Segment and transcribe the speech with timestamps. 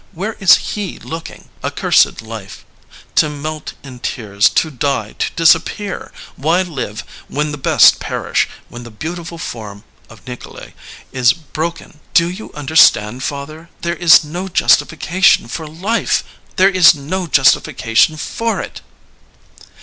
[0.13, 1.49] Where is He looking?
[1.63, 6.11] Accursed life I To melt in tears, to die, to dis appear!
[6.35, 10.73] Why live when the best perish, when the beautiful form [of Nikolay]
[11.11, 13.69] is broken I Do you un derstandy father?
[13.81, 16.23] There is no justification for life!
[16.55, 18.81] There is no justification for it